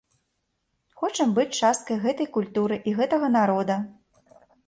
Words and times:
Хочам 1.01 1.33
быць 1.39 1.53
часткай 1.67 2.01
гэтай 2.07 2.27
культуры 2.39 2.75
і 2.93 2.97
гэтага 3.01 3.27
народа. 3.37 3.75